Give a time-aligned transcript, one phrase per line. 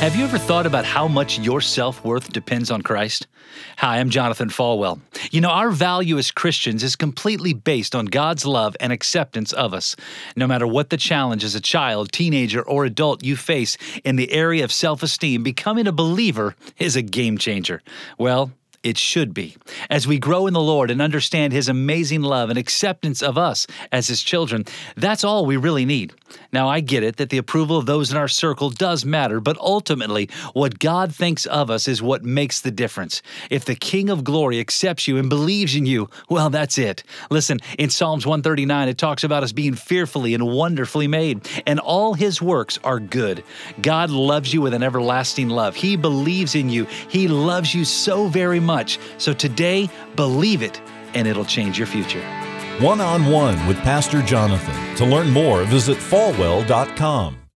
[0.00, 3.26] Have you ever thought about how much your self worth depends on Christ?
[3.76, 4.98] Hi, I'm Jonathan Falwell.
[5.30, 9.74] You know, our value as Christians is completely based on God's love and acceptance of
[9.74, 9.96] us.
[10.36, 14.32] No matter what the challenge as a child, teenager, or adult you face in the
[14.32, 17.82] area of self esteem, becoming a believer is a game changer.
[18.16, 19.58] Well, it should be.
[19.90, 23.66] As we grow in the Lord and understand His amazing love and acceptance of us
[23.92, 24.64] as His children,
[24.96, 26.14] that's all we really need.
[26.52, 29.58] Now, I get it that the approval of those in our circle does matter, but
[29.58, 33.22] ultimately, what God thinks of us is what makes the difference.
[33.50, 37.04] If the King of Glory accepts you and believes in you, well, that's it.
[37.30, 42.14] Listen, in Psalms 139, it talks about us being fearfully and wonderfully made, and all
[42.14, 43.44] His works are good.
[43.80, 45.74] God loves you with an everlasting love.
[45.76, 48.98] He believes in you, He loves you so very much.
[49.18, 50.80] So today, believe it,
[51.14, 52.49] and it'll change your future.
[52.80, 54.96] One on one with Pastor Jonathan.
[54.96, 57.40] To learn more, visit falwell.com.